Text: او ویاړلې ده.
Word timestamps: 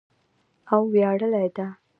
او 0.71 0.81
ویاړلې 0.93 1.43
ده. 1.55 1.67